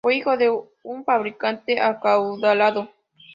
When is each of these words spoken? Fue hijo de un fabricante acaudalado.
Fue 0.03 0.15
hijo 0.15 0.35
de 0.35 0.49
un 0.81 1.05
fabricante 1.05 1.79
acaudalado. 1.79 2.89